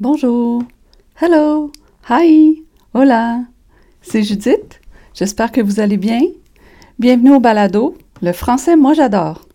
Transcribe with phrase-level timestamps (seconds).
[0.00, 0.62] Bonjour.
[1.20, 1.70] Hello.
[2.08, 2.64] Hi.
[2.94, 3.40] Hola.
[4.00, 4.80] C'est Judith.
[5.12, 6.22] J'espère que vous allez bien.
[6.98, 7.98] Bienvenue au balado.
[8.22, 9.46] Le français, moi j'adore.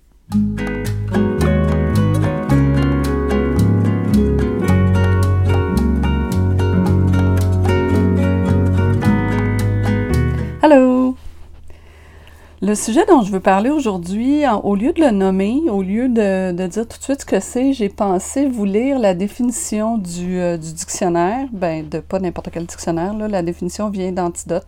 [12.68, 16.52] Le sujet dont je veux parler aujourd'hui, au lieu de le nommer, au lieu de,
[16.66, 20.58] dire tout de suite ce que c'est, j'ai pensé vous lire la définition du, euh,
[20.58, 24.66] dictionnaire, ben de pas n'importe quel dictionnaire, là, la définition vient d'Antidote,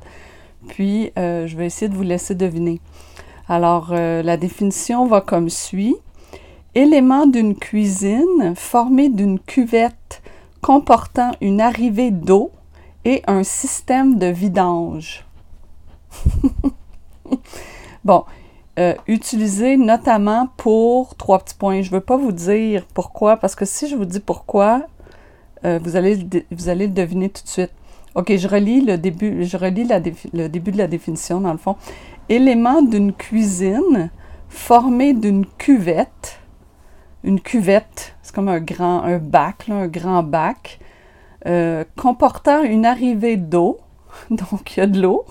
[0.68, 2.82] puis euh, je vais essayer de vous laisser deviner.
[3.50, 5.96] Alors, euh, la définition va comme suit.
[6.76, 10.22] Élément d'une cuisine formé d'une cuvette
[10.62, 12.52] comportant une arrivée d'eau
[13.06, 15.26] et un système de vidange.
[18.08, 18.24] Bon,
[18.80, 21.82] euh, utilisé notamment pour trois petits points.
[21.82, 24.84] Je ne veux pas vous dire pourquoi, parce que si je vous dis pourquoi,
[25.66, 27.74] euh, vous, allez, vous allez le deviner tout de suite.
[28.16, 29.86] OK, je relis le début, je relis
[30.32, 31.76] le début de la définition, dans le fond.
[32.30, 34.10] Élément d'une cuisine
[34.48, 36.40] formé d'une cuvette.
[37.26, 40.80] Une cuvette, c'est comme un grand, un bac, un grand bac,
[41.46, 43.80] euh, comportant une arrivée d'eau.
[44.30, 45.26] Donc, il y a de l'eau.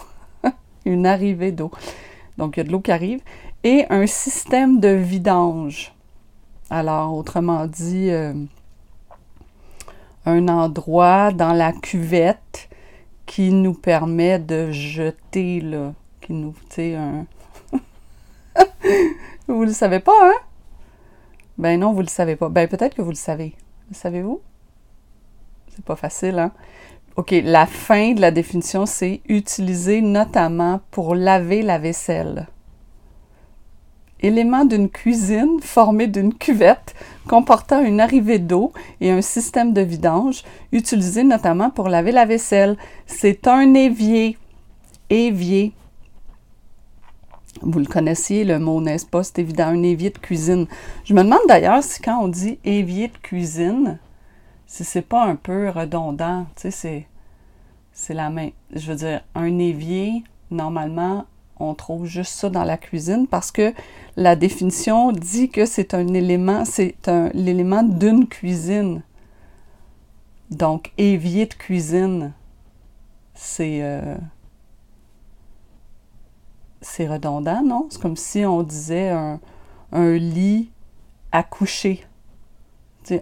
[0.85, 1.71] une arrivée d'eau
[2.39, 3.21] donc il y a de l'eau qui arrive,
[3.65, 5.93] et un système de vidange.
[6.71, 8.35] Alors, autrement dit, euh,
[10.25, 12.69] un endroit dans la cuvette
[13.25, 17.27] qui nous permet de jeter, là, qui nous, tu un...
[19.49, 20.35] vous le savez pas, hein?
[21.59, 22.49] Ben non, vous le savez pas.
[22.49, 23.55] Ben peut-être que vous le savez.
[23.89, 24.41] Le savez-vous?
[25.75, 26.53] C'est pas facile, hein?
[27.17, 32.47] OK, la fin de la définition, c'est utiliser notamment pour laver la vaisselle.
[34.21, 36.95] Élément d'une cuisine formé d'une cuvette
[37.27, 40.43] comportant une arrivée d'eau et un système de vidange,
[40.73, 42.77] utilisé notamment pour laver la vaisselle.
[43.07, 44.37] C'est un évier.
[45.09, 45.73] Évier.
[47.63, 49.23] Vous le connaissiez, le mot, n'est-ce pas?
[49.23, 50.67] C'est évident, un évier de cuisine.
[51.05, 53.99] Je me demande d'ailleurs si quand on dit évier de cuisine,
[54.67, 57.07] si c'est pas un peu redondant, tu sais, c'est,
[57.97, 58.51] c'est la même.
[58.75, 61.25] Je veux dire, un évier, normalement,
[61.59, 63.73] on trouve juste ça dans la cuisine parce que
[64.17, 66.95] la définition dit que c'est un élément, c'est
[67.33, 69.03] l'élément d'une cuisine.
[70.51, 72.33] Donc, évier de cuisine,
[73.35, 74.17] c'est euh,
[76.83, 77.87] c'est redondant, non?
[77.89, 79.41] C'est comme si on disait un,
[79.93, 80.71] un lit
[81.33, 82.05] à coucher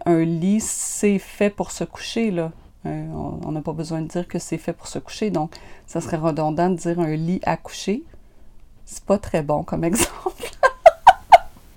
[0.06, 2.52] un lit, c'est fait pour se coucher, là.
[2.86, 3.06] Euh,
[3.44, 5.54] on n'a pas besoin de dire que c'est fait pour se coucher, donc
[5.86, 8.02] ça serait redondant de dire un lit à coucher.
[8.84, 10.44] C'est pas très bon comme exemple.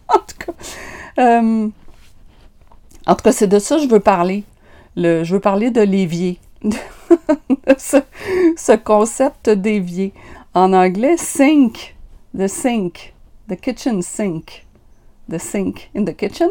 [0.09, 0.51] en tout cas,
[1.19, 1.69] euh,
[3.31, 4.43] c'est de ça je veux parler.
[4.95, 6.39] Le, je veux parler de l'évier.
[7.77, 7.97] ce,
[8.57, 10.13] ce, concept d'évier.
[10.53, 11.95] En anglais, sink.
[12.37, 13.13] The sink.
[13.47, 14.65] The kitchen sink.
[15.29, 16.49] The sink in the kitchen.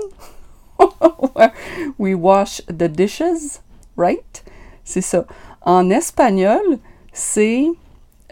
[1.98, 3.60] we wash the dishes,
[3.96, 4.44] right?
[4.84, 5.24] C'est ça.
[5.62, 6.78] En espagnol,
[7.12, 7.66] c'est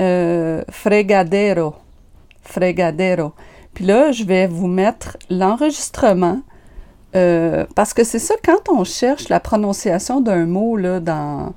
[0.00, 1.74] euh, fregadero.
[2.42, 3.32] Fregadero.
[3.74, 6.40] Puis là, je vais vous mettre l'enregistrement.
[7.16, 11.54] Euh, parce que c'est ça, quand on cherche la prononciation d'un mot là, dans,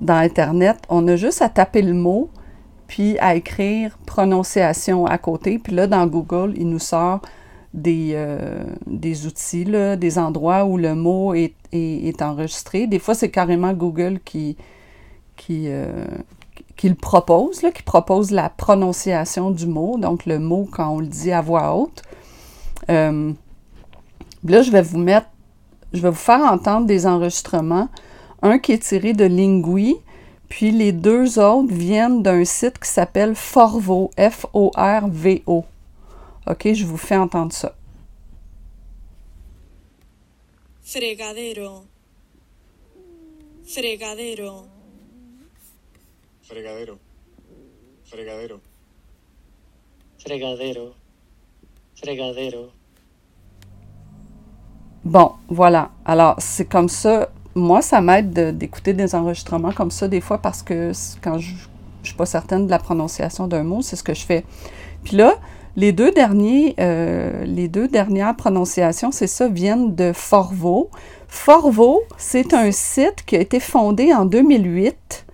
[0.00, 2.28] dans Internet, on a juste à taper le mot,
[2.88, 5.58] puis à écrire prononciation à côté.
[5.58, 7.20] Puis là, dans Google, il nous sort
[7.72, 11.54] des, euh, des outils, des endroits où le mot est,
[12.22, 12.86] enregistré.
[12.86, 14.56] Des fois, c'est carrément Google qui,
[15.50, 16.06] euh,
[16.82, 21.32] le propose, qui propose la prononciation du mot, donc le mot quand on le dit
[21.32, 22.02] à voix haute.
[22.90, 23.32] Euh,
[24.44, 25.28] là, je vais vous mettre,
[25.92, 27.88] je vais vous faire entendre des enregistrements.
[28.42, 29.96] Un qui est tiré de Lingui,
[30.48, 35.64] puis les deux autres viennent d'un site qui s'appelle Forvo, F-O-R-V-O.
[36.46, 37.74] Ok, je vous fais entendre ça.
[40.82, 41.84] Fregadero.
[43.64, 44.64] Fregadero.
[46.42, 46.98] Fregadero.
[48.04, 48.60] Fregadero.
[50.18, 50.94] Fregadero.
[51.94, 52.70] Fregadero.
[55.04, 55.90] Bon, voilà.
[56.04, 57.30] Alors, c'est comme ça.
[57.54, 60.92] Moi, ça m'aide d'écouter des enregistrements comme ça des fois parce que
[61.22, 64.24] quand je ne suis pas certaine de la prononciation d'un mot, c'est ce que je
[64.24, 64.44] fais.
[65.04, 65.38] Puis là,
[65.76, 70.90] les deux, derniers, euh, les deux dernières prononciations, c'est ça, viennent de Forvo.
[71.28, 75.26] Forvo, c'est un site qui a été fondé en 2008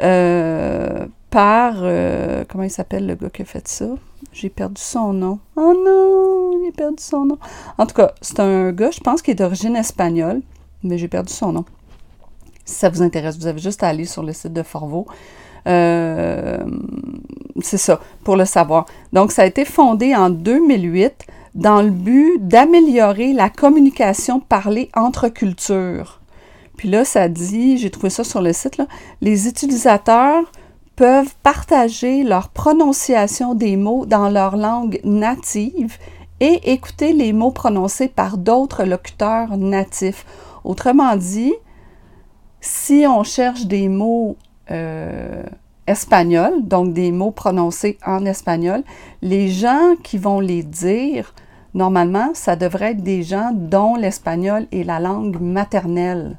[0.00, 1.74] euh, par...
[1.78, 3.86] Euh, comment il s'appelle le gars qui a fait ça?
[4.32, 5.38] J'ai perdu son nom.
[5.56, 7.38] Oh non, j'ai perdu son nom.
[7.78, 10.42] En tout cas, c'est un gars, je pense, qui est d'origine espagnole,
[10.82, 11.64] mais j'ai perdu son nom.
[12.64, 15.06] Si ça vous intéresse, vous avez juste à aller sur le site de Forvo.
[15.68, 16.58] Euh,
[17.60, 18.86] c'est ça, pour le savoir.
[19.12, 25.28] Donc, ça a été fondé en 2008 dans le but d'améliorer la communication parlée entre
[25.28, 26.20] cultures.
[26.76, 28.86] Puis là, ça dit, j'ai trouvé ça sur le site, là,
[29.20, 30.44] les utilisateurs
[30.94, 35.96] peuvent partager leur prononciation des mots dans leur langue native
[36.40, 40.24] et écouter les mots prononcés par d'autres locuteurs natifs.
[40.64, 41.54] Autrement dit,
[42.60, 44.36] si on cherche des mots
[44.70, 45.42] euh,
[45.86, 48.82] espagnols, donc des mots prononcés en espagnol,
[49.22, 51.34] les gens qui vont les dire,
[51.74, 56.38] normalement, ça devrait être des gens dont l'espagnol est la langue maternelle.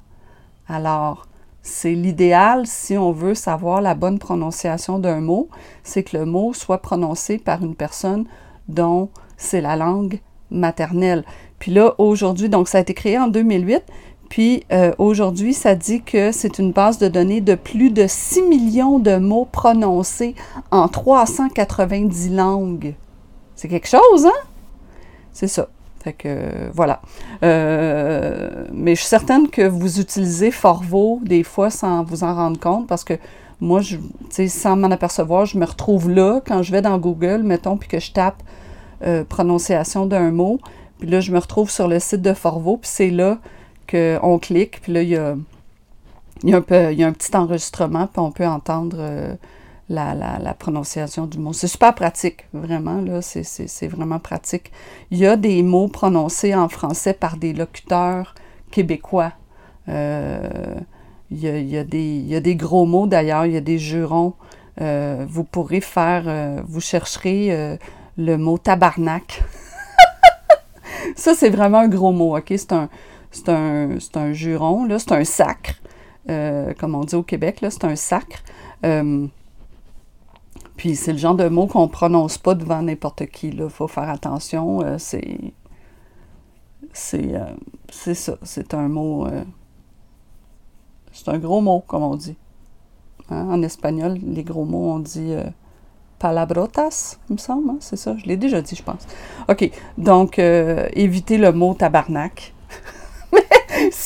[0.68, 1.28] Alors,
[1.62, 5.50] c'est l'idéal si on veut savoir la bonne prononciation d'un mot,
[5.84, 8.26] c'est que le mot soit prononcé par une personne
[8.68, 10.20] dont c'est la langue
[10.52, 11.24] maternelle.
[11.60, 13.84] Puis là, aujourd'hui, donc ça a été créé en 2008,
[14.30, 18.44] puis euh, aujourd'hui, ça dit que c'est une base de données de plus de 6
[18.44, 20.36] millions de mots prononcés
[20.72, 22.96] en 390 langues.
[23.56, 24.48] C'est quelque chose, hein?
[25.34, 25.68] C'est ça.
[26.04, 27.02] Fait que voilà.
[27.44, 32.60] Euh, mais je suis certaine que vous utilisez Forvo des fois sans vous en rendre
[32.60, 33.16] compte parce que
[33.60, 33.98] moi, je,
[34.48, 38.00] sans m'en apercevoir, je me retrouve là quand je vais dans Google, mettons, puis que
[38.00, 38.42] je tape
[39.04, 40.60] euh, prononciation d'un mot.
[41.00, 43.40] Puis là, je me retrouve sur le site de Forvo, puis c'est là
[43.89, 45.36] qu'on clique, puis là, il y a,
[46.57, 49.36] un petit enregistrement, puis on peut entendre euh,
[49.89, 51.53] la, prononciation du mot.
[51.53, 54.71] C'est super pratique, vraiment, là, c'est vraiment pratique.
[55.12, 58.36] Il y a des mots prononcés en français par des locuteurs
[58.71, 59.33] québécois.
[59.88, 60.75] Euh,
[61.31, 63.53] il, y a, il, y a des, il, y a, des, gros mots, d'ailleurs, il
[63.53, 64.33] y a des jurons.
[64.81, 67.77] Euh, vous pourrez faire, vous chercherez
[68.18, 69.44] le mot tabarnak.
[71.15, 72.45] Ça, c'est vraiment un gros mot, OK?
[72.50, 72.89] C'est un,
[73.31, 75.76] c'est un, un, juron, c'est un sacre,
[76.30, 78.44] euh, comme on dit au Québec, c'est un sacre.
[78.86, 79.28] Euh,
[80.78, 84.10] puis c'est le genre de mot qu'on prononce pas devant n'importe qui, là, faut faire
[84.10, 85.54] attention, euh, c'est...
[86.92, 87.36] C'est,
[87.92, 89.28] c'est ça, c'est un mot...
[91.12, 92.36] c'est un gros mot, comme on dit.
[93.30, 95.36] Hein, en espagnol, les gros mots, on dit
[96.18, 99.06] palabrotas, il me semble, hein, c'est ça, je l'ai déjà dit, je pense.
[99.50, 102.56] OK, donc, évitez le mot tabarnak.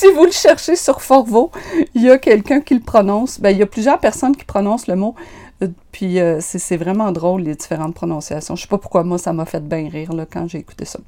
[0.04, 1.52] Si vous le cherchez sur Forvo,
[1.96, 3.40] il y a quelqu'un qui le prononce.
[3.40, 5.16] Ben, il y a plusieurs personnes qui prononcent le mot.
[5.62, 8.56] Euh, puis euh, c'est vraiment drôle, les différentes prononciations.
[8.56, 10.84] Je ne sais pas pourquoi moi, ça m'a fait bien rire là, quand j'ai écouté
[10.84, 11.00] ça.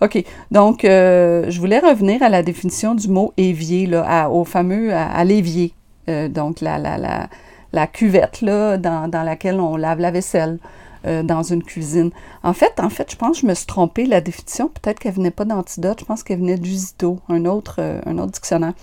[0.00, 4.92] OK, donc euh, je voulais revenir à la définition du mot évier, là, au fameux,
[4.92, 5.72] à, l'évier.
[6.08, 7.28] donc la, la, la,
[7.72, 10.58] la, cuvette là, dans, dans laquelle on lave la vaisselle.
[11.06, 12.10] Euh, dans une cuisine.
[12.42, 14.04] En fait, en fait, je pense que je me suis trompée.
[14.04, 18.02] La définition, peut-être qu'elle venait pas d'antidote, je pense qu'elle venait d'Usito, un autre, euh,
[18.04, 18.74] un autre dictionnaire.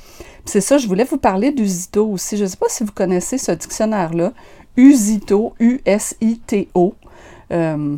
[0.44, 2.36] C'est ça, je voulais vous parler d'Usito aussi.
[2.36, 4.32] Je ne sais pas si vous connaissez ce dictionnaire-là.
[4.76, 6.96] Usito, U-S-I-T-O.
[7.52, 7.98] Euh,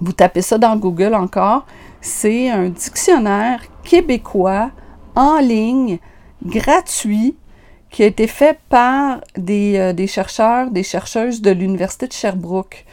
[0.00, 1.64] vous tapez ça dans Google encore.
[2.00, 4.72] C'est un dictionnaire québécois
[5.14, 6.00] en ligne,
[6.44, 7.36] gratuit,
[7.88, 12.84] qui a été fait par des, des chercheurs, des chercheuses de l'Université de Sherbrooke.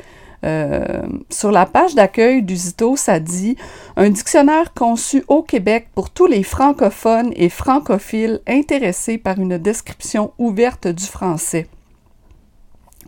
[0.45, 3.57] Euh, sur la page d'accueil du Zito, ça dit
[3.97, 10.31] un dictionnaire conçu au Québec pour tous les francophones et francophiles intéressés par une description
[10.37, 11.67] ouverte du français.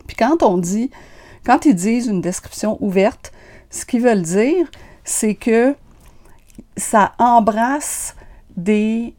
[0.06, 0.90] Puis quand on dit,
[1.44, 3.32] quand ils disent une description ouverte,
[3.70, 4.70] ce qu'ils veulent dire,
[5.04, 5.74] c'est que
[6.76, 8.14] ça embrasse
[8.56, 9.14] des,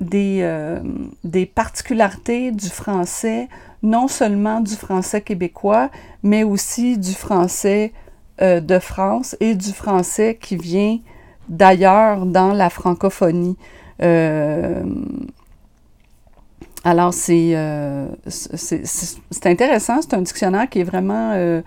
[0.00, 0.80] des, euh,
[1.24, 3.48] des particularités du français
[3.82, 5.90] non seulement du français québécois,
[6.22, 7.92] mais aussi du français
[8.42, 10.98] euh, de France et du français qui vient
[11.48, 13.56] d'ailleurs dans la francophonie.
[14.02, 14.82] Euh,
[16.84, 21.62] alors, euh, c'est intéressant, c'est un dictionnaire qui est vraiment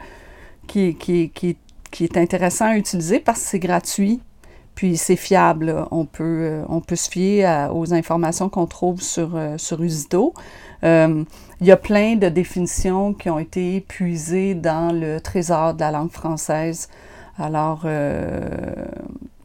[0.67, 4.21] qui, qui, qui, est intéressant à utiliser parce que c'est gratuit,
[4.79, 5.75] puis c'est fiable.
[5.91, 10.33] On peut, on peut se fier aux informations qu'on trouve sur, sur Usito.
[10.85, 11.25] Euh,
[11.59, 15.91] il y a plein de définitions qui ont été épuisées dans le trésor de la
[15.91, 16.87] langue française.
[17.37, 18.39] Alors, euh,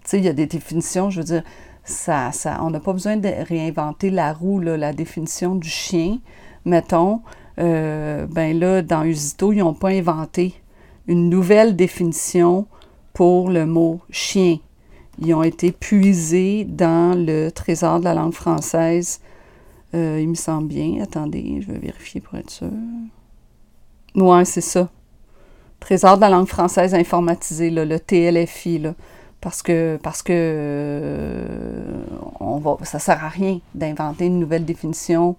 [0.04, 1.42] tu sais, il y a des définitions, je veux dire,
[1.82, 6.18] ça, ça, on n'a pas besoin de réinventer la roue, la définition du chien,
[6.64, 7.22] mettons.
[7.58, 10.54] Euh, ben là, dans Usito, ils n'ont pas inventé
[11.08, 12.68] une nouvelle définition
[13.12, 14.58] pour le mot chien.
[15.20, 19.20] Ils ont été puisés dans le trésor de la langue française
[19.94, 21.02] euh, il me semble bien.
[21.02, 22.70] Attendez, je vais vérifier pour être sûr.
[24.16, 24.88] Ouais, c'est ça.
[25.80, 28.94] Trésor de la langue française informatisée, le TLFI, là,
[29.40, 32.04] parce que parce que euh,
[32.40, 35.36] on va, ça sert à rien d'inventer une nouvelle définition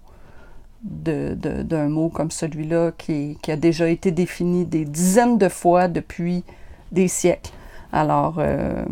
[0.84, 6.44] d'un mot comme celui-là qui, qui, a déjà été défini des dizaines de fois depuis
[6.92, 7.50] des siècles.
[7.92, 8.84] Alors, euh,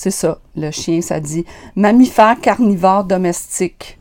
[0.00, 1.44] c'est ça, le chien, ça dit
[1.76, 3.98] mammifère carnivore domestique,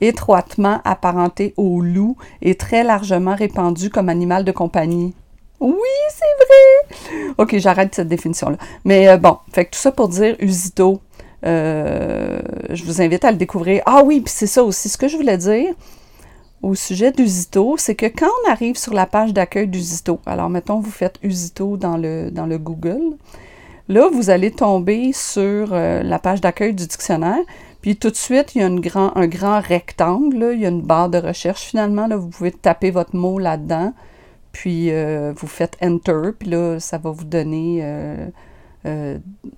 [0.00, 5.12] étroitement apparenté au loup et très largement répandu comme animal de compagnie.
[5.58, 5.74] Oui,
[6.08, 7.34] c'est vrai!
[7.36, 8.58] Ok, j'arrête cette définition-là.
[8.84, 11.00] Mais euh, bon, fait que tout ça pour dire Usito.
[11.44, 12.40] Euh,
[12.70, 13.82] je vous invite à le découvrir.
[13.86, 14.88] Ah oui, puis c'est ça aussi.
[14.88, 15.74] Ce que je voulais dire
[16.62, 20.78] au sujet d'Usito, c'est que quand on arrive sur la page d'accueil d'Usito, alors mettons,
[20.78, 23.16] vous faites Usito dans le, dans le Google,
[23.92, 27.40] là, vous allez tomber sur euh, la page d'accueil du dictionnaire,
[27.80, 30.82] puis tout de suite, il y a grand, un grand rectangle, il y a une
[30.82, 33.92] barre de recherche finalement, là, vous pouvez taper votre mot là-dedans,
[34.52, 37.84] puis euh, vous faites Enter, puis là, ça va vous donner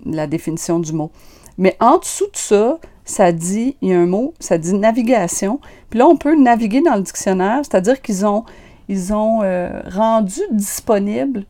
[0.05, 1.11] la définition du mot.
[1.57, 5.59] Mais en dessous de ça, ça dit, il y a un mot, ça dit navigation.
[5.89, 8.43] Puis là, on peut naviguer dans le dictionnaire, c'est-à-dire qu'ils ont,
[8.89, 11.45] ils ont euh, rendu disponible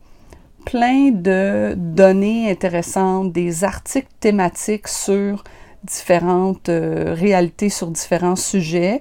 [0.66, 5.44] plein de données intéressantes, des articles thématiques sur
[5.84, 9.00] différentes euh, réalités, sur différents sujets.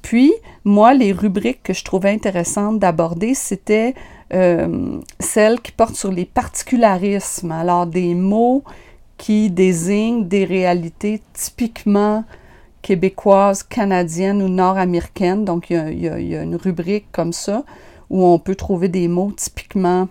[0.00, 0.32] Puis,
[0.64, 3.94] moi, les rubriques que je trouvais intéressantes d'aborder, c'était
[4.32, 8.64] euh, celles qui portent sur les particularismes, alors des mots
[9.18, 12.24] qui désigne des réalités typiquement
[12.80, 15.44] québécoises, canadiennes ou nord-américaines.
[15.44, 17.64] Donc, il y, a, une rubrique comme ça
[18.10, 20.08] où on peut trouver des mots typiquement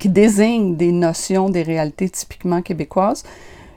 [0.00, 3.22] qui désignent des notions, des réalités typiquement québécoises.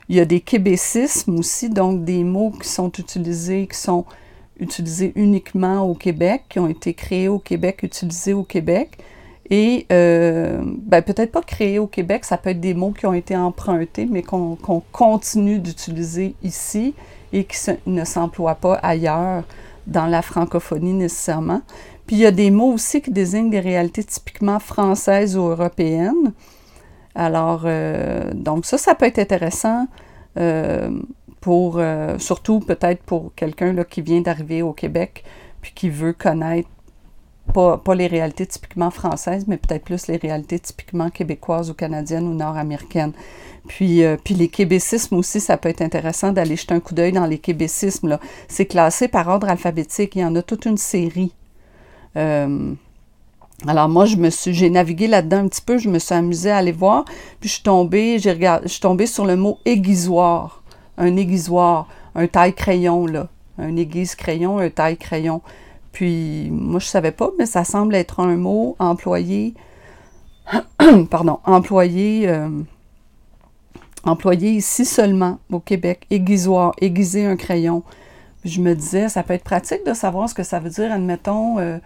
[0.08, 4.04] Il y a des québécismes aussi, donc des mots qui sont utilisés, qui sont
[4.58, 8.98] utilisés uniquement au Québec, qui ont été créés au Québec, utilisés au Québec.
[9.50, 13.12] Et euh, ben, peut-être pas créé au Québec, ça peut être des mots qui ont
[13.12, 14.56] été empruntés, mais qu'on
[14.92, 16.94] continue d'utiliser ici
[17.34, 19.44] et qui ne s'emploient pas ailleurs
[19.86, 21.60] dans la francophonie nécessairement.
[22.06, 26.32] Puis il y a des mots aussi qui désignent des réalités typiquement françaises ou européennes.
[27.14, 29.86] Alors, euh, donc ça, ça peut être intéressant
[30.38, 30.90] euh,
[31.40, 31.80] pour,
[32.18, 35.24] surtout peut-être pour quelqu'un qui vient d'arriver au Québec
[35.60, 36.68] puis qui veut connaître
[37.52, 42.34] pas, les réalités typiquement françaises, mais peut-être plus les réalités typiquement québécoises ou canadiennes ou
[42.34, 43.12] nord-américaines.
[43.68, 47.12] Puis, euh, puis les québécismes aussi, ça peut être intéressant d'aller jeter un coup d'œil
[47.12, 48.18] dans les québécismes.
[48.48, 50.16] C'est classé par ordre alphabétique.
[50.16, 51.32] Il y en a toute une série.
[52.16, 52.74] Euh,
[53.66, 56.50] alors moi, je me suis, j'ai navigué là-dedans un petit peu, je me suis amusée
[56.50, 57.04] à aller voir,
[57.40, 60.62] puis je suis tombée, j'ai regardé, je suis tombée sur le mot aiguisoir,
[60.98, 63.28] un aiguisoir, un taille-crayon, là,
[63.58, 65.40] un aiguise-crayon, un taille-crayon.
[65.92, 69.54] Puis moi, je savais pas, mais ça semble être un mot employé,
[71.10, 72.48] pardon, employé, euh,
[74.04, 77.82] employé ici seulement au Québec, aiguisoir, aiguiser un crayon.
[78.44, 81.58] je me disais, ça peut être pratique de savoir ce que ça veut dire, admettons,
[81.60, 81.78] euh,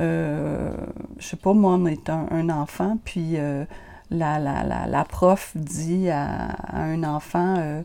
[0.00, 0.72] euh,
[1.18, 3.64] je sais pas, moi, on est un, enfant, puis euh,
[4.10, 7.82] la, prof dit à, un enfant,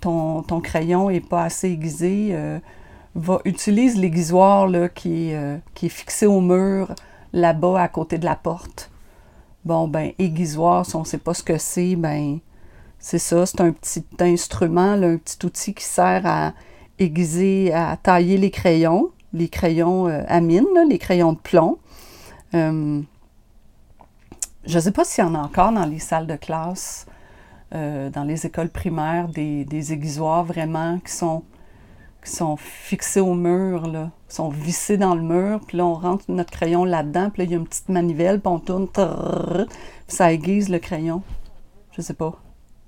[0.00, 2.60] ton, ton, crayon n'est pas assez aiguisé
[3.14, 6.94] va, utilise l'aiguisoir qui, euh, qui est fixé au mur
[7.32, 8.90] là-bas à côté de la porte.
[9.64, 12.38] Bon, ben, aiguisoir, si on ne sait pas ce que c'est, ben,
[12.98, 16.52] c'est ça, c'est un petit instrument, un petit outil qui sert à
[16.98, 21.78] aiguiser, à tailler les crayons, les crayons euh, à mine, les crayons de plomb.
[22.54, 23.02] Euh,
[24.64, 27.06] je ne sais pas s'il y en a encore dans les salles de classe,
[27.72, 31.42] dans les écoles primaires, des, des vraiment qui sont
[32.24, 36.50] qui sont fixés au mur, là, sont vissés dans le mur, puis on rentre notre
[36.50, 39.04] crayon là-dedans, puis là, il y a une petite manivelle, puis on tourne, puis
[40.08, 41.22] ça aiguise le crayon.
[41.92, 42.34] Je sais pas.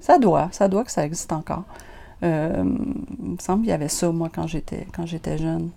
[0.01, 1.65] Ça doit, ça doit que ça existe encore.
[2.23, 2.65] Euh,
[3.23, 5.71] il me semble qu'il y avait ça, moi, quand j'étais jeune.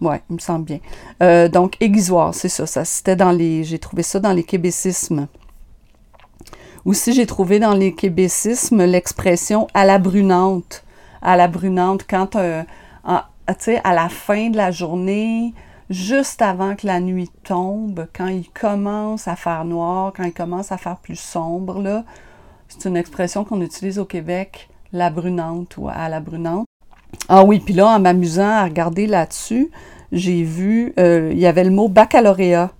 [0.00, 0.78] Ouais, il me semble bien.
[1.22, 2.66] Euh, donc, aiguisoir, c'est ça.
[2.84, 3.64] c'était dans les.
[3.64, 5.26] J'ai trouvé ça dans les québécismes.
[6.84, 10.84] Aussi, j'ai trouvé dans les québécismes l'expression à la brunante
[11.22, 12.62] à la brunante quand, euh,
[13.58, 15.54] sais, à la fin de la journée,
[15.90, 20.72] juste avant que la nuit tombe, quand il commence à faire noir, quand il commence
[20.72, 22.04] à faire plus sombre, là,
[22.68, 26.67] c'est une expression qu'on utilise au Québec, la brunante ou à la brunante.
[27.28, 29.70] Ah oui, puis là, en m'amusant à regarder là-dessus,
[30.12, 32.70] j'ai vu, euh, il y avait le mot baccalauréat.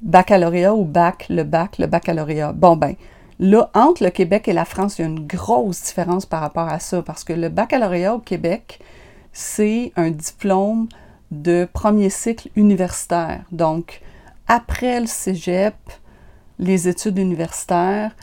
[0.00, 2.52] Baccalauréat ou bac, le bac, le baccalauréat.
[2.52, 2.94] Bon, ben,
[3.44, 6.68] Là, entre le Québec et la France, il y a une grosse différence par rapport
[6.68, 8.78] à ça, parce que le baccalauréat au Québec,
[9.32, 10.88] c'est un diplôme
[11.32, 13.40] de premier cycle universitaire.
[13.50, 14.00] Donc,
[14.46, 15.74] après le cégep,
[16.60, 18.14] les études universitaires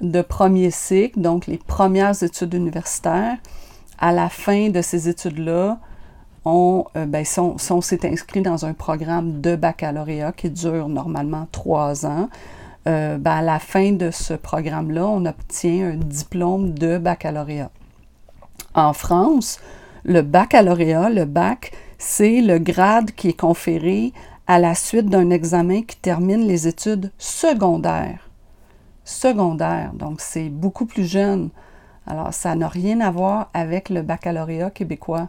[0.00, 3.36] de premier cycle, donc les premières études universitaires,
[4.02, 5.78] à la fin de ces études-là,
[6.44, 11.46] on, euh, ben, si on, s'est inscrit dans un programme de baccalauréat qui dure normalement
[11.52, 12.28] trois ans,
[12.88, 17.70] euh, ben, à la fin de ce programme-là, on obtient un diplôme de baccalauréat.
[18.74, 19.60] En France,
[20.02, 24.12] le baccalauréat, le bac, c'est le grade qui est conféré
[24.48, 28.28] à la suite d'un examen qui termine les études secondaires.
[29.04, 31.50] Secondaires, donc c'est beaucoup plus jeune.
[32.06, 35.28] Alors, ça n'a rien à voir avec le baccalauréat québécois.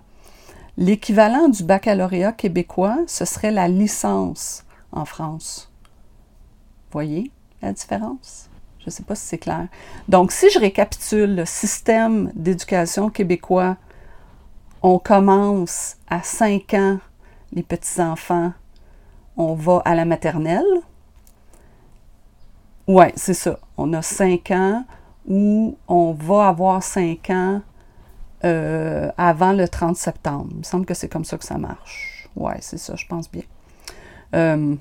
[0.78, 5.72] L'équivalent du baccalauréat québécois, ce serait la licence en France.
[6.92, 8.50] Voyez la différence?
[8.80, 9.68] Je ne sais pas si c'est clair.
[10.10, 13.78] Donc, si je récapitule le système d'éducation québécois,
[14.82, 16.98] on commence à 5 ans,
[17.54, 18.52] les petits-enfants,
[19.38, 20.66] on va à la maternelle.
[22.88, 23.60] Oui, c'est ça.
[23.78, 24.84] On a 5 ans
[25.28, 27.62] où on va avoir 5 ans
[28.46, 30.48] euh, avant le 30 septembre.
[30.52, 32.28] Il me semble que c'est comme ça que ça marche.
[32.36, 33.44] Ouais, c'est ça, je pense bien.
[34.36, 34.76] Euh,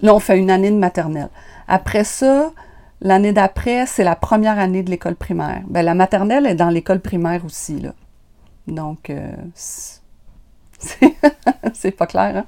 [0.00, 1.28] là, on fait une année de maternelle.
[1.68, 2.50] Après ça,
[3.02, 5.62] l'année d'après, c'est la première année de l'école primaire.
[5.68, 7.92] Bien, la maternelle est dans l'école primaire aussi, là.
[8.66, 9.34] Donc, euh,
[11.74, 12.46] c'est pas clair, hein?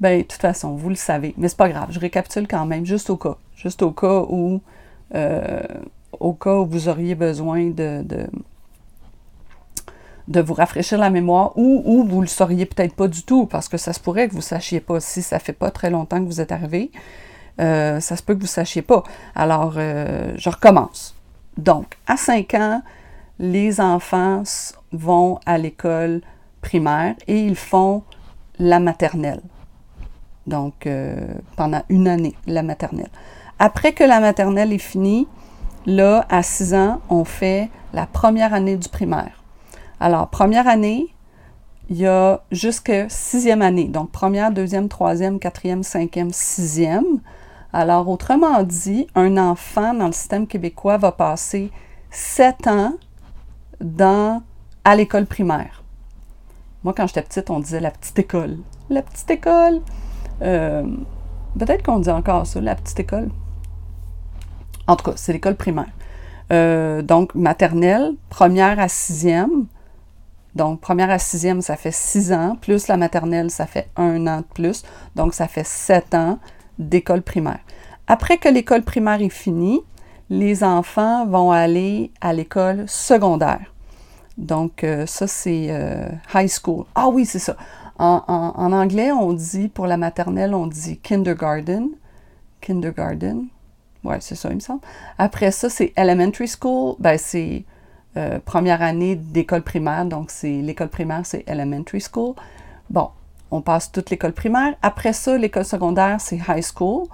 [0.00, 1.34] Ben, de toute façon, vous le savez.
[1.36, 3.36] Mais c'est pas grave, je récapitule quand même, juste au cas.
[3.54, 4.60] Juste au cas où,
[6.20, 8.04] au cas où vous auriez besoin de
[10.28, 13.68] de vous rafraîchir la mémoire ou, ou vous le sauriez peut-être pas du tout parce
[13.68, 16.18] que ça se pourrait que vous ne sachiez pas si ça fait pas très longtemps
[16.18, 16.90] que vous êtes arrivé.
[17.60, 19.02] Euh, ça se peut que vous ne sachiez pas.
[19.34, 21.14] Alors, euh, je recommence.
[21.56, 22.82] Donc, à 5 ans,
[23.38, 24.42] les enfants
[24.92, 26.20] vont à l'école
[26.60, 28.02] primaire et ils font
[28.58, 29.40] la maternelle.
[30.46, 31.16] Donc, euh,
[31.56, 33.10] pendant une année, la maternelle.
[33.58, 35.26] Après que la maternelle est finie,
[35.86, 39.42] là, à 6 ans, on fait la première année du primaire.
[40.00, 41.14] Alors, première année,
[41.88, 43.88] il y a jusque sixième année.
[43.88, 47.20] Donc, première, deuxième, troisième, quatrième, cinquième, sixième.
[47.72, 51.70] Alors, autrement dit, un enfant dans le système québécois va passer
[52.10, 52.94] sept ans
[53.80, 54.42] dans,
[54.84, 55.84] à l'école primaire.
[56.84, 58.58] Moi, quand j'étais petite, on disait la petite école.
[58.90, 59.80] La petite école.
[60.42, 60.84] Euh,
[61.58, 63.30] peut-être qu'on dit encore ça, la petite école.
[64.86, 65.90] En tout cas, c'est l'école primaire.
[66.52, 69.66] Euh, donc, maternelle, première à sixième.
[70.54, 74.38] Donc, première à sixième, ça fait six ans, plus la maternelle, ça fait un an
[74.38, 74.84] de plus.
[75.14, 76.38] Donc, ça fait sept ans
[76.78, 77.60] d'école primaire.
[78.06, 79.80] Après que l'école primaire est finie,
[80.30, 83.72] les enfants vont aller à l'école secondaire.
[84.38, 86.84] Donc, euh, ça, c'est euh, high school.
[86.94, 87.56] Ah oui, c'est ça.
[87.98, 91.88] En, en, anglais, on dit, pour la maternelle, on dit kindergarten.
[92.60, 93.46] Kindergarten.
[94.06, 94.80] Ouais, c'est ça, il me semble.
[95.18, 96.94] Après ça, c'est elementary school.
[97.00, 97.64] Ben, c'est
[98.16, 102.34] euh, première année d'école primaire, donc c'est l'école primaire, c'est elementary school.
[102.88, 103.10] Bon,
[103.50, 104.74] on passe toute l'école primaire.
[104.80, 107.06] Après ça, l'école secondaire, c'est high school.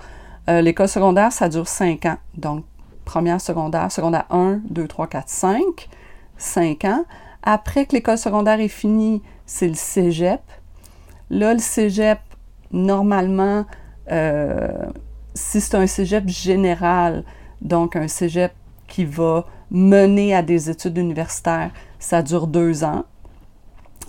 [0.51, 2.19] Euh, l'école secondaire, ça dure 5 ans.
[2.37, 2.65] Donc,
[3.05, 5.63] première secondaire, secondaire 1, 2, 3, 4, 5,
[6.37, 7.05] 5 ans.
[7.43, 10.41] Après que l'école secondaire est finie, c'est le cégep.
[11.31, 12.19] Là, le cégep,
[12.71, 13.65] normalement,
[14.11, 14.87] euh,
[15.35, 17.25] si c'est un cégep général,
[17.61, 18.53] donc un cégep
[18.89, 23.05] qui va mener à des études universitaires, ça dure deux ans.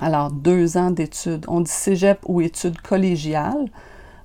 [0.02, 1.46] Alors, deux ans d'études.
[1.48, 3.70] On dit cégep ou études collégiales.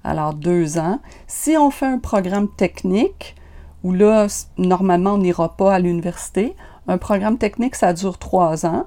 [0.03, 0.99] Alors, deux ans.
[1.27, 3.37] Si on fait un programme technique,
[3.85, 6.57] où là, normalement, on n'ira pas à l'université,
[6.89, 8.87] un programme technique, ça dure trois ans.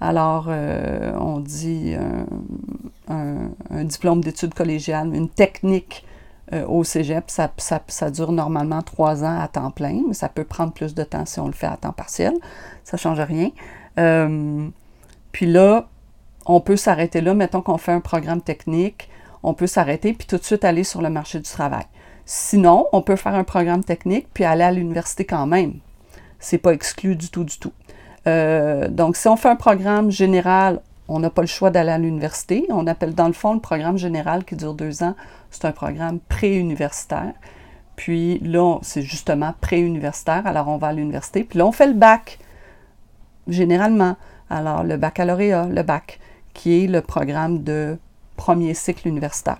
[0.00, 1.94] Alors, euh, on dit
[3.08, 6.04] un, un diplôme d'études collégiales, une technique
[6.52, 10.72] euh, au cégep, ça, dure normalement trois ans à temps plein, mais ça peut prendre
[10.72, 12.34] plus de temps si on le fait à temps partiel.
[12.84, 13.50] Ça ne change rien.
[13.98, 14.68] Euh,
[15.30, 15.88] puis là,
[16.46, 17.34] on peut s'arrêter là.
[17.34, 19.08] Mettons qu'on fait un programme technique,
[19.42, 21.84] on peut s'arrêter puis tout de suite aller sur le marché du travail.
[22.24, 25.74] Sinon, on peut faire un programme technique puis aller à l'université quand même.
[26.38, 27.72] C'est pas exclu du tout, du tout.
[28.26, 31.98] Euh, donc, si on fait un programme général, on n'a pas le choix d'aller à
[31.98, 32.66] l'université.
[32.70, 35.14] On appelle dans le fond le programme général qui dure deux ans,
[35.52, 37.32] c'est un programme préuniversitaire.
[37.96, 41.44] Puis là, c'est justement préuniversitaire, alors on va à l'université.
[41.44, 42.38] Puis là, on fait le bac,
[43.46, 44.16] généralement.
[44.50, 46.18] Alors, le baccalauréat, le bac,
[46.54, 47.98] qui est le programme de
[48.36, 49.58] premier cycle universitaire.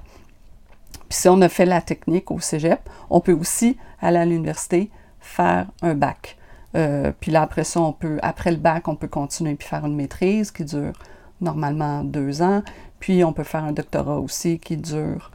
[1.08, 4.90] Puis si on a fait la technique au cégep, on peut aussi aller à l'université
[5.20, 6.36] faire un bac.
[6.74, 9.84] Euh, puis là, après ça, on peut, après le bac, on peut continuer puis faire
[9.84, 10.92] une maîtrise qui dure
[11.40, 12.62] normalement deux ans.
[12.98, 15.30] Puis on peut faire un doctorat aussi qui dure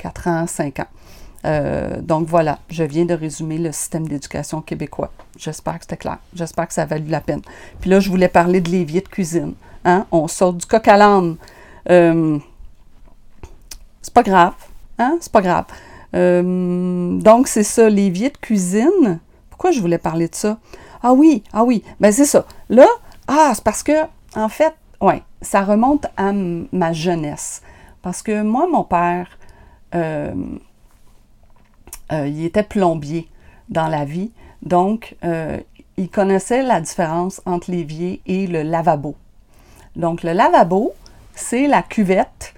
[0.00, 0.88] quatre ans, cinq ans.
[1.46, 5.10] Euh, donc voilà, je viens de résumer le système d'éducation québécois.
[5.38, 6.18] J'espère que c'était clair.
[6.34, 7.42] J'espère que ça a valu la peine.
[7.80, 9.54] Puis là, je voulais parler de l'évier de cuisine.
[9.84, 10.06] Hein?
[10.10, 11.36] On sort du coq à l'âne.
[11.88, 12.38] Euh,
[14.02, 14.54] c'est pas grave.
[14.98, 15.16] Hein?
[15.20, 15.64] C'est pas grave.
[16.14, 19.20] Euh, donc, c'est ça, l'évier de cuisine.
[19.48, 20.58] Pourquoi je voulais parler de ça?
[21.02, 22.44] Ah oui, ah oui, ben c'est ça.
[22.68, 22.86] Là,
[23.28, 23.92] ah, c'est parce que,
[24.34, 27.62] en fait, ouais, ça remonte à ma jeunesse.
[28.02, 29.38] Parce que moi, mon père,
[32.12, 33.28] euh, il était plombier
[33.68, 35.58] dans la vie, donc euh,
[35.96, 39.14] il connaissait la différence entre l'évier et le lavabo.
[39.94, 40.92] Donc le lavabo,
[41.34, 42.54] c'est la cuvette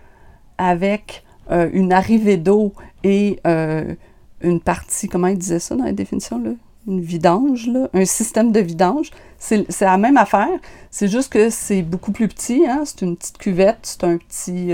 [0.56, 2.72] avec euh, une arrivée d'eau
[3.04, 6.50] et une partie, comment il disait ça dans la définition, là?
[6.88, 9.10] une vidange, là, un système de vidange.
[9.38, 10.48] C'est la même affaire,
[10.90, 12.82] c'est juste que c'est beaucoup plus petit, hein?
[12.84, 14.72] c'est une petite cuvette, c'est un petit,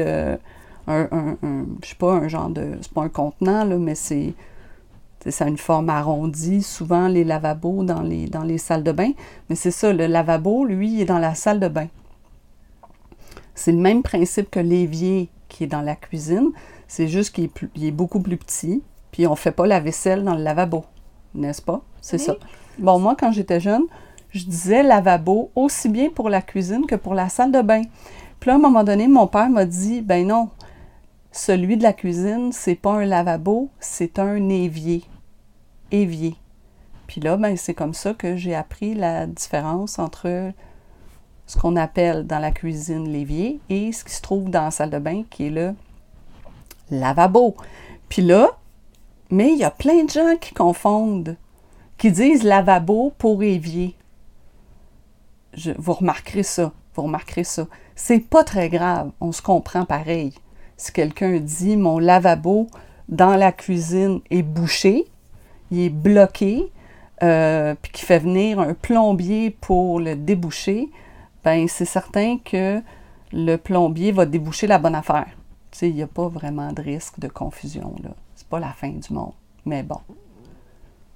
[0.88, 4.34] un, un, je sais pas, un genre de, c'est pas un contenant, là, mais c'est
[5.30, 9.10] ça a une forme arrondie, souvent les lavabos dans les, dans les salles de bain.
[9.48, 11.88] Mais c'est ça, le lavabo, lui, il est dans la salle de bain.
[13.54, 16.52] C'est le même principe que l'évier qui est dans la cuisine.
[16.86, 17.50] C'est juste qu'il
[17.84, 18.82] est, beaucoup plus petit.
[19.10, 20.84] Puis on ne fait pas la vaisselle dans le lavabo.
[21.34, 21.82] N'est-ce pas?
[22.00, 22.36] C'est ça.
[22.78, 23.82] Bon, moi, quand j'étais jeune,
[24.30, 27.82] je disais lavabo aussi bien pour la cuisine que pour la salle de bain.
[28.38, 30.48] Puis là, à un moment donné, mon père m'a dit ben non,
[31.38, 35.04] celui de la cuisine, c'est pas un lavabo, c'est un évier.
[35.92, 36.34] Évier.
[37.06, 40.52] Puis là, ben, c'est comme ça que j'ai appris la différence entre
[41.46, 44.90] ce qu'on appelle dans la cuisine l'évier et ce qui se trouve dans la salle
[44.90, 45.74] de bain qui est le
[46.90, 47.54] lavabo.
[48.08, 48.50] Puis là,
[49.30, 51.36] mais il y a plein de gens qui confondent,
[51.98, 53.94] qui disent lavabo pour évier.
[55.78, 57.68] Vous remarquerez ça, vous remarquerez ça.
[57.94, 60.34] C'est pas très grave, on se comprend pareil
[60.78, 62.68] si quelqu'un dit mon lavabo
[63.08, 65.04] dans la cuisine est bouché,
[65.70, 66.72] il est bloqué,
[67.22, 70.88] euh, puis qui fait venir un plombier pour le déboucher,
[71.44, 72.80] ben c'est certain que
[73.32, 75.26] le plombier va déboucher la bonne affaire.
[75.82, 78.10] Il n'y a pas vraiment de risque de confusion, là.
[78.34, 79.32] C'est pas la fin du monde.
[79.66, 80.00] Mais bon,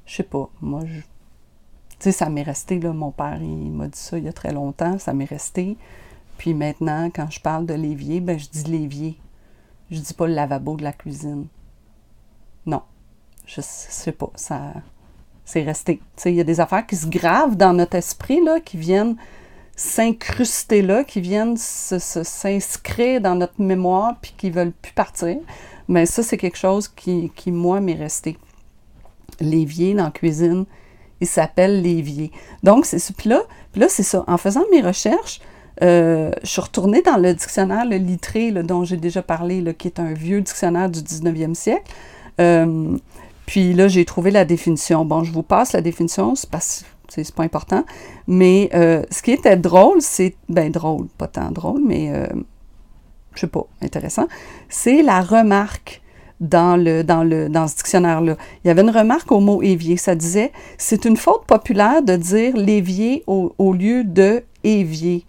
[0.05, 1.01] je sais pas, moi, je...
[1.01, 4.33] Tu sais, ça m'est resté, là, mon père, il m'a dit ça il y a
[4.33, 5.77] très longtemps, ça m'est resté.
[6.37, 9.19] Puis maintenant, quand je parle de l'évier, ben je dis l'évier.
[9.93, 11.47] Je dis pas le lavabo de la cuisine.
[12.65, 12.83] Non.
[13.47, 14.31] Je sais pas.
[14.35, 14.73] Ça.
[15.45, 16.01] C'est resté.
[16.25, 19.17] Il y a des affaires qui se gravent dans notre esprit, là, qui viennent
[19.77, 25.37] s'incruster là, qui viennent s'inscrire dans notre mémoire, puis qui veulent plus partir.
[25.89, 28.39] Mais ça, c'est quelque chose qui, qui moi, m'est resté.
[29.41, 30.65] L'évier dans la cuisine,
[31.21, 32.33] il s'appelle l'évier.
[32.63, 33.13] Donc, c'est ce.
[33.13, 34.25] Puis là, puis là c'est ça.
[34.27, 35.41] En faisant mes recherches,
[35.83, 39.99] euh, je suis retournée dans le dictionnaire, le Littré, dont j'ai déjà parlé, qui est
[39.99, 41.93] un vieux dictionnaire du 19e siècle.
[42.41, 42.97] Euh,
[43.47, 45.05] puis là, j'ai trouvé la définition.
[45.05, 46.61] Bon, je vous passe la définition, c'est pas,
[47.35, 47.85] pas important.
[48.29, 50.37] Mais euh, ce qui était drôle, c'est.
[50.49, 52.13] Ben, drôle, pas tant drôle, mais.
[53.35, 54.29] je sais pas, intéressant.
[54.69, 56.01] C'est la remarque
[56.41, 58.37] dans, le, dans, le, dans ce dictionnaire-là.
[58.65, 59.97] Il y avait une remarque au mot évier.
[59.97, 65.25] Ça disait c'est une faute populaire de dire l'évier au lieu de évier.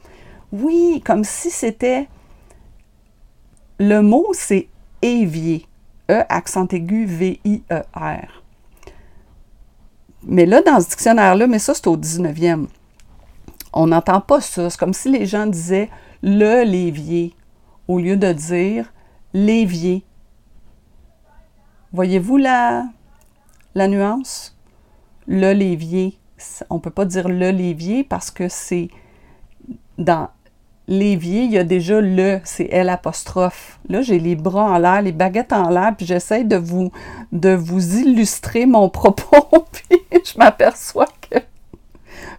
[0.53, 2.07] Oui, comme si c'était...
[3.79, 4.67] Le mot, c'est
[5.01, 5.65] évier.
[6.11, 8.43] E, accent aigu, V-I-E-R.
[10.21, 12.67] Mais là, dans ce dictionnaire-là, mais ça, c'est au 19e.
[13.73, 14.69] On n'entend pas ça.
[14.69, 15.89] C'est comme si les gens disaient
[16.21, 17.33] le lévier
[17.87, 18.93] au lieu de dire
[19.33, 20.05] l'évier.
[21.93, 22.85] Voyez-vous la,
[23.73, 24.55] la nuance?
[25.25, 26.19] Le lévier.
[26.69, 28.89] On ne peut pas dire le lévier parce que c'est
[29.97, 30.29] dans
[30.87, 33.79] l'évier, il y a déjà le, c'est L apostrophe.
[33.89, 36.91] Là, j'ai les bras en l'air, les baguettes en l'air, puis j'essaie de vous,
[37.31, 41.39] de vous illustrer mon propos, puis je m'aperçois que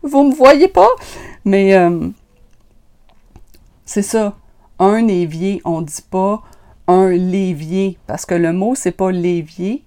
[0.02, 0.90] vous me voyez pas,
[1.44, 2.08] mais euh,
[3.84, 4.34] c'est ça.
[4.78, 6.42] Un évier, on dit pas
[6.86, 9.84] un lévier, parce que le mot, c'est pas lévier,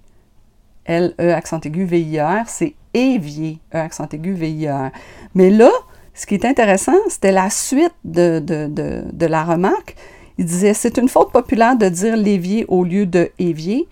[0.84, 4.90] L-E accent aigu V-I-R, c'est évier, E accent aigu V-I-R.
[5.34, 5.70] Mais là,
[6.18, 9.94] ce qui est intéressant, c'était la suite de, la remarque.
[10.36, 13.86] Il disait C'est une faute populaire de dire l'évier au lieu de évier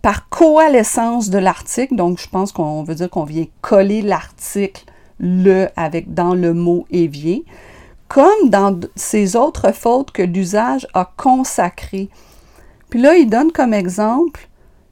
[0.00, 1.96] par coalescence de l'article.
[1.96, 4.84] Donc, je pense qu'on veut dire qu'on vient coller l'article
[5.18, 7.44] le avec dans le mot évier,
[8.06, 12.10] comme dans ces autres fautes que l'usage a consacrées.
[12.90, 14.48] Puis là, il donne comme exemple,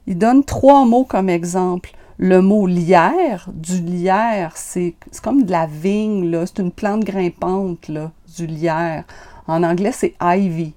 [0.07, 5.65] il donne trois mots comme exemple le mot lierre, du lierre, c'est comme de la
[5.65, 9.05] vigne, c'est une plante grimpante, là, du lierre.
[9.47, 10.75] En anglais, c'est ivy.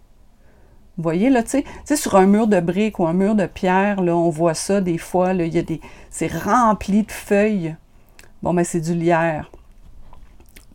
[0.96, 4.00] Vous voyez, là, tu sais, sur un mur de briques ou un mur de pierre,
[4.00, 5.82] là, on voit ça des fois, là, il y a des...
[6.08, 7.76] C'est rempli de feuilles.
[8.42, 9.50] Bon, ben, c'est du lierre.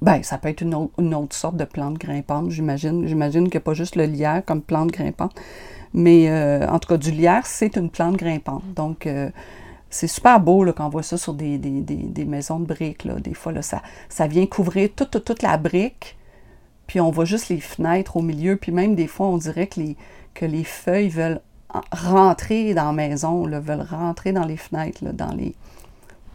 [0.03, 3.07] Ben, ça peut être une autre, une autre sorte de plante grimpante, j'imagine.
[3.07, 5.33] J'imagine qu'il n'y a pas juste le lierre comme plante grimpante.
[5.95, 8.63] Mais euh, en tout cas, du lierre, c'est une plante grimpante.
[8.75, 9.31] Donc, euh,
[9.89, 13.05] c'est super beau là, quand on voit ça sur des, des, des, maisons de briques.
[13.05, 13.15] Là.
[13.15, 16.17] Des fois, là, ça, ça vient couvrir toute, toute, toute la brique.
[16.85, 18.55] Puis on voit juste les fenêtres au milieu.
[18.55, 19.95] Puis même des fois, on dirait que les,
[20.33, 21.41] que les feuilles veulent
[21.73, 25.55] en- rentrer dans la maison, là, veulent rentrer dans les fenêtres, là, dans les...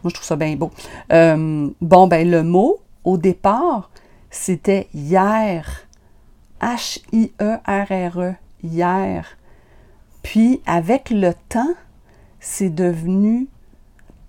[0.03, 0.71] Moi, je trouve ça bien beau.
[1.11, 3.89] Euh, bon, ben le mot, au départ,
[4.29, 5.87] c'était hier.
[6.61, 8.35] H-I-E-R-R-E.
[8.63, 9.37] Hier.
[10.23, 11.75] Puis, avec le temps,
[12.45, 13.47] c'est devenu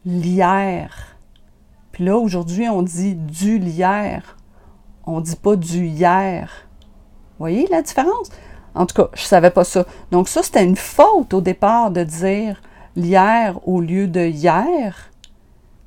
[0.07, 1.19] lierre.
[1.93, 4.39] Puis là, aujourd'hui, on dit du lierre.
[5.05, 6.67] On dit pas du hier.
[7.39, 8.31] Voyez la différence?
[8.75, 9.85] En tout cas, je savais pas ça.
[10.13, 12.63] Donc ça, c'était une faute au départ de dire
[12.97, 15.11] lierre au lieu de hier.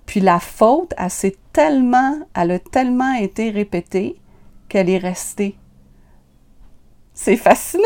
[0.06, 4.22] Puis la faute, elle tellement, elle a tellement été répétée
[4.68, 5.58] qu'elle est restée.
[7.16, 7.84] C'est fascinant,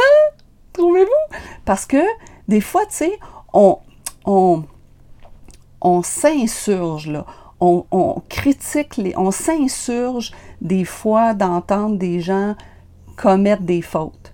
[0.73, 1.37] trouvez-vous?
[1.63, 2.03] Parce que
[2.49, 3.19] des fois, tu sais,
[3.53, 3.79] on,
[4.25, 4.63] on,
[6.03, 7.11] s'insurge.
[7.59, 10.31] On, critique, les, on s'insurge
[10.61, 12.55] des fois d'entendre des gens
[13.15, 14.33] commettre des fautes.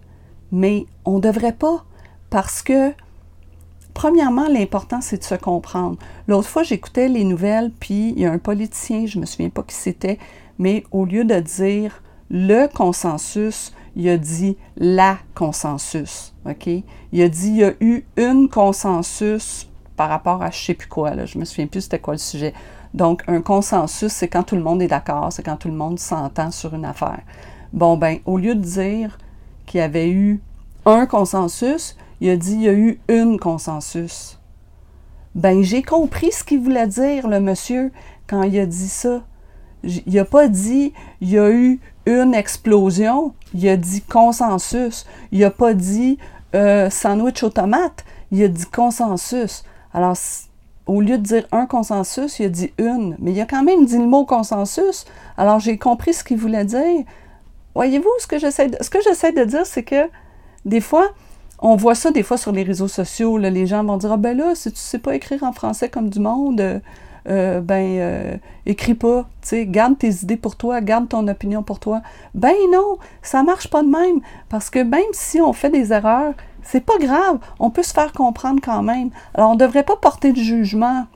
[0.52, 1.84] Mais on ne devrait pas,
[2.30, 2.91] parce que,
[3.93, 5.97] premièrement, l'important, c'est de se comprendre.
[6.28, 9.49] L'autre fois, j'écoutais les nouvelles, puis il y a un politicien, je ne me souviens
[9.49, 10.17] pas qui c'était,
[10.58, 16.34] mais au lieu de dire le consensus, il a dit la consensus.
[17.12, 19.68] Il a dit il y a eu une consensus
[19.99, 21.13] par rapport à je sais plus quoi.
[21.13, 21.25] Là.
[21.25, 22.53] Je me souviens plus c'était quoi le sujet.
[22.93, 25.99] Donc, un consensus, c'est quand tout le monde est d'accord, c'est quand tout le monde
[25.99, 27.19] s'entend sur une affaire.
[27.73, 29.17] Bon, ben, au lieu de dire
[29.65, 30.39] qu'il y avait eu
[30.85, 34.39] un consensus, il a dit il y a eu une consensus.
[35.35, 37.91] Ben, j'ai compris ce qu'il voulait dire, le monsieur,
[38.25, 39.21] quand il a dit ça.
[39.83, 45.05] Il n'a pas dit il y a eu une explosion, il a dit consensus.
[45.33, 46.17] Il n'a pas dit
[46.55, 49.65] euh, sandwich aux tomates, il a dit consensus.
[49.93, 50.15] Alors,
[50.86, 53.15] au lieu de dire un consensus, il a dit une.
[53.19, 55.06] Mais il a quand même dit le mot consensus.
[55.38, 57.04] Alors, j'ai compris ce qu'il voulait dire.
[57.75, 60.10] Voyez-vous, ce que j'essaie de, de dire, c'est que
[60.65, 61.10] des fois,
[61.60, 63.38] on voit ça des fois sur les réseaux sociaux.
[63.38, 66.10] les gens vont dire Ah ben là, si tu sais pas écrire en français comme
[66.10, 66.82] du monde,
[67.27, 69.23] euh, ben euh, écris pas.
[69.41, 72.01] Tu sais, garde tes idées pour toi, garde ton opinion pour toi.
[72.34, 74.21] Ben non, ça marche pas de même.
[74.49, 77.39] Parce que même si on fait des erreurs, c'est pas grave.
[77.60, 79.10] On peut se faire comprendre quand même.
[79.34, 81.08] Alors, on devrait pas porter de jugement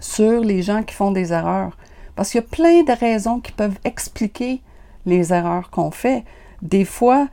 [0.00, 1.76] sur les gens qui font des erreurs.
[2.16, 4.62] Parce qu'il y a plein de raisons qui peuvent expliquer
[5.06, 6.24] les erreurs qu'on fait.
[6.62, 7.28] Des fois,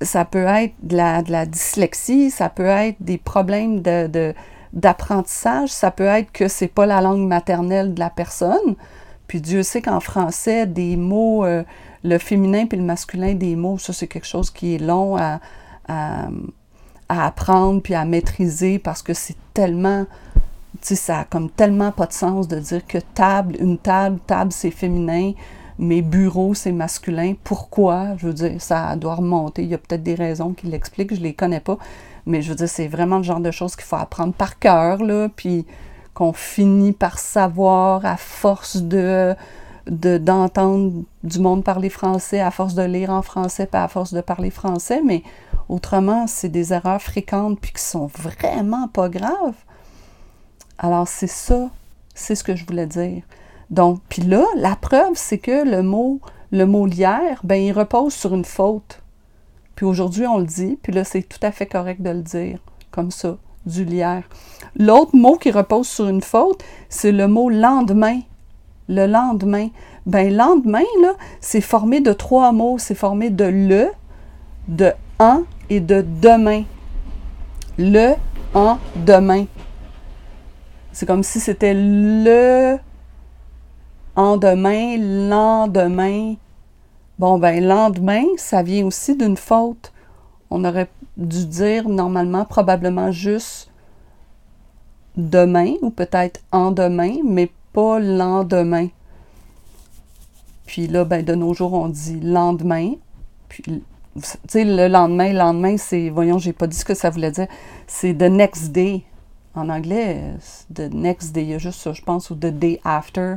[0.00, 4.34] ça peut être de la, dyslexie, ça peut être des problèmes de-
[4.72, 8.76] d'apprentissage, ça peut être que c'est pas la langue maternelle de la personne.
[9.26, 11.62] Puis Dieu sait qu'en français, des mots, euh,
[12.04, 15.40] le féminin puis le masculin des mots, ça c'est quelque chose qui est long à,
[17.08, 20.40] apprendre puis à maîtriser parce que c'est tellement, tu
[20.80, 24.50] sais, ça a comme tellement pas de sens de dire que table, une table, table
[24.50, 25.32] c'est féminin,
[25.78, 27.34] mais bureau c'est masculin.
[27.44, 28.16] Pourquoi?
[28.16, 29.62] Je veux dire, ça doit remonter.
[29.62, 31.76] Il y a peut-être des raisons qui l'expliquent, je les connais pas.
[32.26, 35.02] Mais je veux dire, c'est vraiment le genre de choses qu'il faut apprendre par cœur,
[35.02, 35.66] là, puis
[36.14, 39.34] qu'on finit par savoir à force de
[39.88, 44.12] de- d'entendre du monde parler français, à force de lire en français, puis à force
[44.12, 45.24] de parler français, mais
[45.68, 49.56] autrement, c'est des erreurs fréquentes puis qui sont vraiment pas graves.
[50.78, 51.68] Alors, c'est ça,
[52.14, 53.22] c'est ce que je voulais dire.
[53.70, 58.12] Donc, puis là, la preuve, c'est que le mot, le mot lierre, ben, il repose
[58.12, 59.01] sur une faute.
[59.74, 62.58] Puis aujourd'hui, on le dit, puis là, c'est tout à fait correct de le dire,
[62.90, 64.24] comme ça, du lierre.
[64.76, 68.20] L'autre mot qui repose sur une faute, c'est le mot lendemain.
[68.88, 69.68] Le lendemain.
[70.06, 72.78] Ben, lendemain, là, c'est formé de trois mots.
[72.78, 73.88] C'est formé de le,
[74.68, 76.64] de en et de demain.
[77.78, 78.14] Le,
[78.54, 79.46] en, demain.
[80.92, 82.78] C'est comme si c'était le
[84.16, 86.34] en demain, lendemain.
[87.22, 89.92] Bon, ben, lendemain, ça vient aussi d'une faute.
[90.50, 93.70] On aurait dû dire normalement, probablement juste
[95.16, 98.88] demain ou peut-être en demain, mais pas lendemain.
[100.66, 102.94] Puis là, ben, de nos jours, on dit lendemain.
[103.48, 103.82] Puis, tu
[104.48, 107.46] sais, le lendemain, le lendemain, c'est, voyons, j'ai pas dit ce que ça voulait dire.
[107.86, 109.04] C'est the next day.
[109.54, 110.34] En anglais,
[110.74, 111.42] the next day.
[111.42, 113.36] Il y a juste ça, je pense, ou the day after.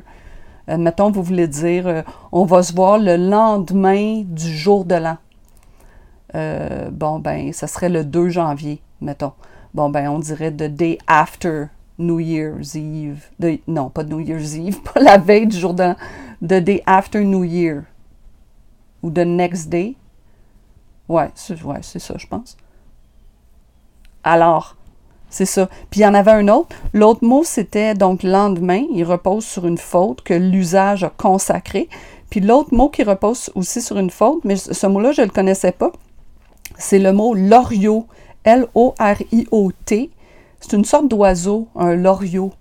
[0.67, 2.01] Admettons, vous voulez dire, euh,
[2.32, 5.17] on va se voir le lendemain du jour de l'an.
[6.36, 9.34] euh, bon, ben, ça serait le 2 janvier, mettons.
[9.73, 13.30] Bon, ben, on dirait the day after New Year's Eve.
[13.67, 15.93] non, pas New Year's Eve, pas la veille du jour de
[16.41, 17.84] the day after New Year.
[19.04, 19.95] Ou the next day.
[21.08, 22.58] Ouais, c'est ouais, ça, je pense.
[24.23, 24.75] Alors,
[25.36, 25.67] c'est ça.
[25.89, 26.74] Puis il y en avait un autre.
[26.93, 28.86] L'autre mot, c'était donc lendemain.
[28.93, 31.89] Il repose sur une faute que l'usage a consacrée.
[32.30, 35.34] Puis l'autre mot qui repose aussi sur une faute, mais ce mot-là, je ne le
[35.34, 35.91] connaissais pas,
[36.78, 38.08] c'est le mot loriot.
[38.45, 40.10] L-O-R-I-O-T.
[40.62, 42.54] C'est une sorte d'oiseau, un loriot.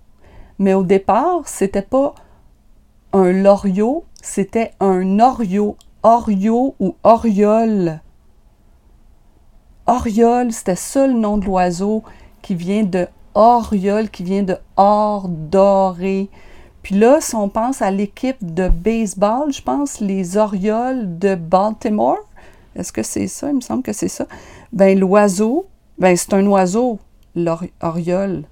[0.59, 2.13] Mais au départ, c'était pas
[3.13, 5.77] un loriot, c'était un oriot.
[6.03, 8.01] Oriot ou oriole.
[9.87, 12.03] Oriole, c'était ça le nom de l'oiseau
[12.45, 16.29] qui vient de oriole, qui vient de or doré.
[16.83, 22.19] Puis là, si on pense à l'équipe de baseball, je pense les Orioles de Baltimore,
[22.75, 23.49] est-ce que c'est ça?
[23.49, 24.27] Il me semble que c'est ça.
[24.71, 25.65] Ben l'oiseau,
[25.97, 26.99] ben c'est un oiseau,
[27.33, 28.43] l'oriole.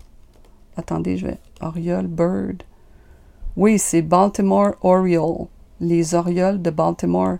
[0.76, 1.38] Attendez, je vais.
[1.62, 2.64] Oriole, bird.
[3.56, 5.46] Oui, c'est Baltimore Oriole.
[5.80, 7.38] Les Orioles de Baltimore.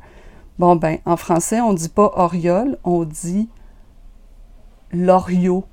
[0.60, 3.50] Bon, ben, en français, on ne dit pas Oriole, on dit
[4.92, 5.66] l'Orio.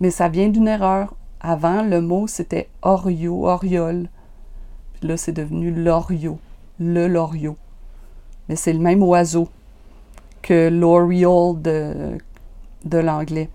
[0.00, 1.14] Mais ça vient d'une erreur.
[1.40, 4.08] Avant, le mot, c'était Orio, Oriole.
[4.94, 6.38] Puis là, c'est devenu l'Orio,
[6.78, 7.56] le Loriot.
[8.48, 9.48] Mais c'est le même oiseau
[10.42, 13.48] que l'Oriole de, l'anglais.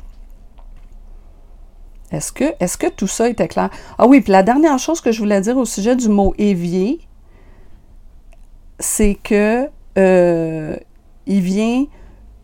[2.12, 3.70] Est-ce que, est que tout ça était clair?
[3.98, 7.00] Ah oui, puis la dernière chose que je voulais dire au sujet du mot évier,
[8.80, 10.76] c'est que euh,
[11.28, 11.86] il vient,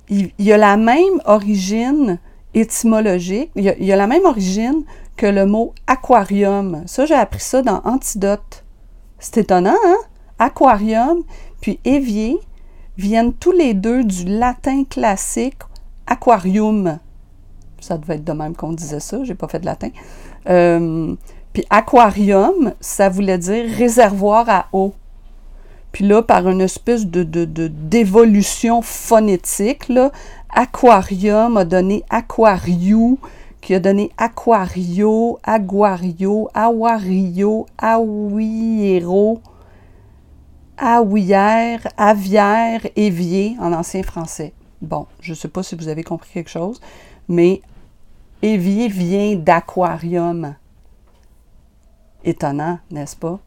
[0.10, 2.20] il, il, a la même origine
[2.56, 4.84] étymologique, il y, a, la même origine
[5.16, 6.84] que le mot aquarium.
[6.88, 8.64] Ça, j'ai appris ça dans Antidote.
[9.20, 9.98] C'est étonnant, hein?
[10.40, 11.24] Aquarium,
[11.62, 12.38] puis évier
[12.98, 15.60] viennent tous les deux du latin classique
[16.08, 17.00] aquarium.
[17.80, 19.90] Ça devait être de même qu'on disait ça, j'ai pas fait de latin.
[20.50, 21.16] Euh,
[21.54, 24.94] puis aquarium, ça voulait dire réservoir à eau.
[25.96, 29.90] Puis là, par une espèce de, d'évolution phonétique,
[30.50, 33.18] aquarium a donné aquariu,
[33.62, 39.40] qui a donné aquario, aguario, awario, awiero,
[40.78, 44.52] aouillère, avière, évier en ancien français.
[44.82, 46.82] Bon, je ne sais pas si vous avez compris quelque chose,
[47.30, 47.62] mais
[48.42, 50.56] évier vient d'aquarium.
[52.26, 53.40] Étonnant, n'est-ce pas?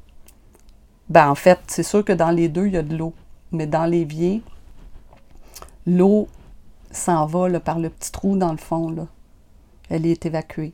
[1.08, 3.14] Ben, en fait, c'est sûr que dans les deux, il y a de l'eau.
[3.52, 4.42] Mais dans l'évier,
[5.86, 6.28] l'eau
[6.90, 8.90] s'en va par le petit trou dans le fond.
[8.90, 9.06] Là.
[9.88, 10.72] Elle est évacuée.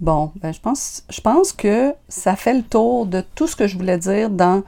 [0.00, 3.98] Bon, ben, je, pense, que ça fait le tour de tout ce que je voulais
[3.98, 4.62] dire dans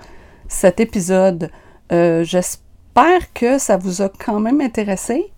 [0.49, 1.51] cet épisode.
[1.93, 5.31] Euh, j'espère que ça vous a quand même intéressé.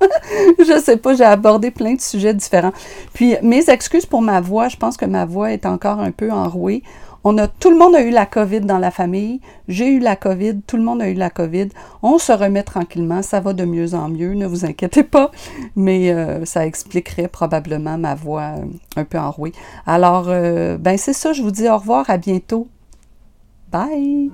[0.58, 2.72] je sais pas, j'ai abordé plein de sujets différents.
[3.12, 6.32] Puis mes excuses pour ma voix, je pense que ma voix est encore un peu
[6.32, 6.82] enrouée.
[7.24, 9.40] On a, tout le monde a eu la COVID dans la famille.
[9.68, 10.62] J'ai eu la COVID.
[10.66, 11.68] Tout le monde a eu la COVID.
[12.02, 13.22] On se remet tranquillement.
[13.22, 14.34] Ça va de mieux en mieux.
[14.34, 15.30] Ne vous inquiétez pas.
[15.76, 18.64] Mais euh, ça expliquerait probablement ma voix euh,
[18.96, 19.52] un peu enrouée.
[19.86, 21.32] Alors, euh, ben c'est ça.
[21.32, 22.10] Je vous dis au revoir.
[22.10, 22.66] À bientôt.
[23.70, 24.30] Bye.